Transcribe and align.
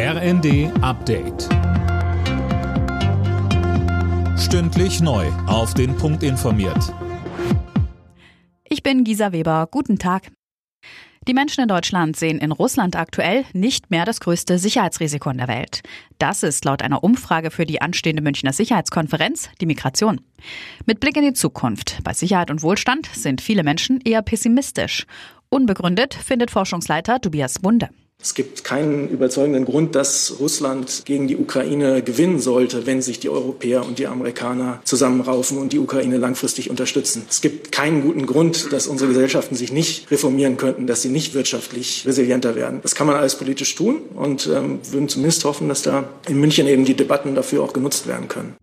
RND 0.00 0.70
Update. 0.80 1.48
Stündlich 4.38 5.00
neu. 5.00 5.26
Auf 5.48 5.74
den 5.74 5.96
Punkt 5.96 6.22
informiert. 6.22 6.94
Ich 8.62 8.84
bin 8.84 9.02
Gisa 9.02 9.32
Weber. 9.32 9.66
Guten 9.68 9.98
Tag. 9.98 10.30
Die 11.26 11.34
Menschen 11.34 11.62
in 11.62 11.68
Deutschland 11.68 12.16
sehen 12.16 12.38
in 12.38 12.52
Russland 12.52 12.94
aktuell 12.94 13.44
nicht 13.52 13.90
mehr 13.90 14.04
das 14.04 14.20
größte 14.20 14.60
Sicherheitsrisiko 14.60 15.30
in 15.30 15.38
der 15.38 15.48
Welt. 15.48 15.82
Das 16.18 16.44
ist 16.44 16.64
laut 16.64 16.82
einer 16.82 17.02
Umfrage 17.02 17.50
für 17.50 17.66
die 17.66 17.82
anstehende 17.82 18.22
Münchner 18.22 18.52
Sicherheitskonferenz 18.52 19.50
die 19.60 19.66
Migration. 19.66 20.20
Mit 20.86 21.00
Blick 21.00 21.16
in 21.16 21.24
die 21.24 21.32
Zukunft 21.32 21.98
bei 22.04 22.12
Sicherheit 22.12 22.52
und 22.52 22.62
Wohlstand 22.62 23.08
sind 23.12 23.40
viele 23.40 23.64
Menschen 23.64 24.00
eher 24.02 24.22
pessimistisch. 24.22 25.06
Unbegründet 25.48 26.14
findet 26.14 26.52
Forschungsleiter 26.52 27.20
Tobias 27.20 27.64
Wunde. 27.64 27.88
Es 28.20 28.34
gibt 28.34 28.64
keinen 28.64 29.08
überzeugenden 29.08 29.64
Grund, 29.64 29.94
dass 29.94 30.40
Russland 30.40 31.02
gegen 31.04 31.28
die 31.28 31.36
Ukraine 31.36 32.02
gewinnen 32.02 32.40
sollte, 32.40 32.84
wenn 32.84 33.00
sich 33.00 33.20
die 33.20 33.28
Europäer 33.28 33.86
und 33.86 34.00
die 34.00 34.08
Amerikaner 34.08 34.80
zusammenraufen 34.82 35.56
und 35.56 35.72
die 35.72 35.78
Ukraine 35.78 36.16
langfristig 36.16 36.68
unterstützen. 36.68 37.24
Es 37.30 37.40
gibt 37.40 37.70
keinen 37.70 38.02
guten 38.02 38.26
Grund, 38.26 38.72
dass 38.72 38.88
unsere 38.88 39.10
Gesellschaften 39.10 39.54
sich 39.54 39.72
nicht 39.72 40.10
reformieren 40.10 40.56
könnten, 40.56 40.88
dass 40.88 41.00
sie 41.02 41.10
nicht 41.10 41.34
wirtschaftlich 41.34 42.04
resilienter 42.06 42.56
werden. 42.56 42.80
Das 42.82 42.96
kann 42.96 43.06
man 43.06 43.14
alles 43.14 43.36
politisch 43.36 43.76
tun 43.76 43.98
und 44.16 44.48
ähm, 44.48 44.80
würden 44.90 45.08
zumindest 45.08 45.44
hoffen, 45.44 45.68
dass 45.68 45.82
da 45.82 46.08
in 46.28 46.40
München 46.40 46.66
eben 46.66 46.84
die 46.84 46.94
Debatten 46.94 47.36
dafür 47.36 47.62
auch 47.62 47.72
genutzt 47.72 48.08
werden 48.08 48.26
können. 48.26 48.56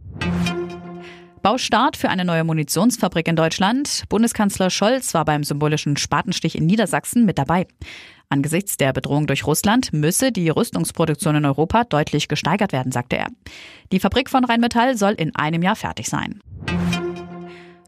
Baustart 1.46 1.96
für 1.96 2.10
eine 2.10 2.26
neue 2.26 2.44
Munitionsfabrik 2.44 3.28
in 3.28 3.36
Deutschland. 3.36 4.06
Bundeskanzler 4.10 4.72
Scholz 4.72 5.14
war 5.14 5.26
beim 5.26 5.44
symbolischen 5.44 5.96
Spatenstich 5.96 6.58
in 6.58 6.66
Niedersachsen 6.66 7.24
mit 7.24 7.38
dabei. 7.38 7.68
Angesichts 8.30 8.78
der 8.78 8.94
Bedrohung 8.94 9.28
durch 9.28 9.46
Russland 9.46 9.94
müsse 9.94 10.32
die 10.32 10.50
Rüstungsproduktion 10.50 11.36
in 11.36 11.46
Europa 11.46 11.84
deutlich 11.84 12.30
gesteigert 12.30 12.72
werden, 12.72 12.92
sagte 12.92 13.18
er. 13.18 13.28
Die 13.92 14.00
Fabrik 14.00 14.32
von 14.32 14.44
Rheinmetall 14.44 14.98
soll 14.98 15.12
in 15.12 15.36
einem 15.36 15.62
Jahr 15.62 15.76
fertig 15.76 16.08
sein. 16.08 16.42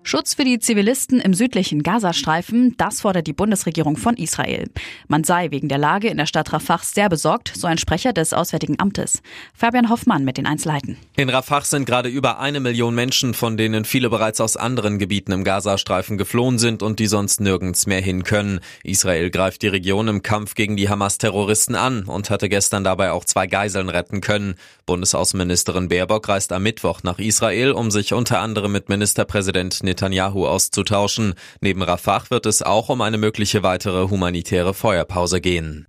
Schutz 0.07 0.35
für 0.35 0.45
die 0.45 0.57
Zivilisten 0.57 1.19
im 1.19 1.33
südlichen 1.33 1.83
Gazastreifen, 1.83 2.75
das 2.77 3.01
fordert 3.01 3.27
die 3.27 3.33
Bundesregierung 3.33 3.97
von 3.97 4.15
Israel. 4.15 4.69
Man 5.09 5.25
sei 5.25 5.51
wegen 5.51 5.67
der 5.67 5.79
Lage 5.79 6.07
in 6.07 6.15
der 6.15 6.27
Stadt 6.27 6.53
Rafah 6.53 6.79
sehr 6.81 7.09
besorgt, 7.09 7.51
so 7.53 7.67
ein 7.67 7.77
Sprecher 7.77 8.13
des 8.13 8.31
Auswärtigen 8.31 8.79
Amtes. 8.79 9.21
Fabian 9.53 9.89
Hoffmann 9.89 10.23
mit 10.23 10.37
den 10.37 10.45
Einzelheiten. 10.45 10.95
In 11.17 11.27
Rafah 11.27 11.59
sind 11.59 11.83
gerade 11.83 12.07
über 12.07 12.39
eine 12.39 12.61
Million 12.61 12.95
Menschen, 12.95 13.33
von 13.33 13.57
denen 13.57 13.83
viele 13.83 14.09
bereits 14.09 14.39
aus 14.39 14.55
anderen 14.55 14.97
Gebieten 14.97 15.33
im 15.33 15.43
Gazastreifen 15.43 16.17
geflohen 16.17 16.57
sind 16.57 16.83
und 16.83 16.99
die 16.99 17.07
sonst 17.07 17.41
nirgends 17.41 17.85
mehr 17.85 17.99
hin 17.99 18.23
können. 18.23 18.61
Israel 18.83 19.29
greift 19.29 19.61
die 19.61 19.67
Region 19.67 20.07
im 20.07 20.23
Kampf 20.23 20.55
gegen 20.55 20.77
die 20.77 20.87
Hamas-Terroristen 20.87 21.75
an 21.75 22.03
und 22.03 22.29
hatte 22.29 22.47
gestern 22.47 22.85
dabei 22.85 23.11
auch 23.11 23.25
zwei 23.25 23.45
Geiseln 23.45 23.89
retten 23.89 24.21
können. 24.21 24.55
Bundesaußenministerin 24.85 25.89
Baerbock 25.89 26.29
reist 26.29 26.53
am 26.53 26.63
Mittwoch 26.63 27.03
nach 27.03 27.19
Israel, 27.19 27.71
um 27.71 27.91
sich 27.91 28.13
unter 28.13 28.39
anderem 28.39 28.71
mit 28.71 28.87
Ministerpräsident 28.87 29.83
Netanyahu 29.97 30.45
auszutauschen. 30.45 31.33
Neben 31.59 31.81
Rafah 31.81 32.29
wird 32.29 32.45
es 32.45 32.61
auch 32.61 32.89
um 32.89 33.01
eine 33.01 33.17
mögliche 33.17 33.63
weitere 33.63 34.09
humanitäre 34.09 34.73
Feuerpause 34.73 35.41
gehen. 35.41 35.87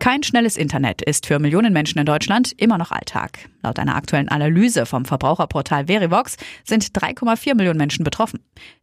Kein 0.00 0.22
schnelles 0.22 0.58
Internet 0.58 1.00
ist 1.00 1.26
für 1.26 1.38
Millionen 1.38 1.72
Menschen 1.72 1.98
in 1.98 2.04
Deutschland 2.04 2.52
immer 2.58 2.76
noch 2.76 2.90
Alltag. 2.90 3.48
Laut 3.62 3.78
einer 3.78 3.96
aktuellen 3.96 4.28
Analyse 4.28 4.84
vom 4.84 5.06
Verbraucherportal 5.06 5.86
Verivox 5.86 6.36
sind 6.64 6.84
3,4 6.84 7.54
Millionen 7.54 7.78
Menschen 7.78 8.04
betroffen. 8.04 8.40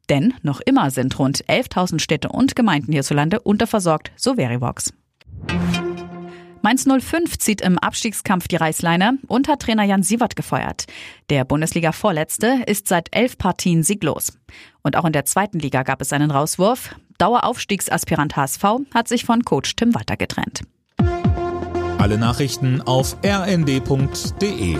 Denn 0.09 0.33
noch 0.41 0.61
immer 0.61 0.89
sind 0.89 1.19
rund 1.19 1.45
11.000 1.45 1.99
Städte 1.99 2.29
und 2.29 2.55
Gemeinden 2.55 2.93
hierzulande 2.93 3.39
unterversorgt, 3.39 4.11
so 4.15 4.35
Verivox. 4.35 4.93
Mainz 6.61 6.85
05 6.85 7.37
zieht 7.39 7.61
im 7.61 7.79
Abstiegskampf 7.79 8.47
die 8.47 8.55
Reißleine 8.55 9.17
und 9.27 9.47
hat 9.47 9.61
Trainer 9.61 9.83
Jan 9.83 10.03
Sievert 10.03 10.35
gefeuert. 10.35 10.85
Der 11.29 11.43
Bundesliga-Vorletzte 11.43 12.63
ist 12.67 12.87
seit 12.87 13.07
elf 13.11 13.37
Partien 13.37 13.83
sieglos. 13.83 14.37
Und 14.83 14.95
auch 14.95 15.05
in 15.05 15.13
der 15.13 15.25
zweiten 15.25 15.59
Liga 15.59 15.83
gab 15.83 16.01
es 16.01 16.13
einen 16.13 16.31
Rauswurf. 16.31 16.95
Daueraufstiegsaspirant 17.17 18.35
HSV 18.35 18.63
hat 18.93 19.07
sich 19.07 19.25
von 19.25 19.43
Coach 19.43 19.75
Tim 19.75 19.93
Walter 19.95 20.17
getrennt. 20.17 20.61
Alle 21.97 22.17
Nachrichten 22.17 22.81
auf 22.81 23.15
rnd.de 23.23 24.77